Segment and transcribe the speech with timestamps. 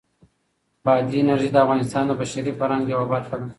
[0.85, 3.47] بادي انرژي د افغانستان د بشري فرهنګ یوه برخه ده.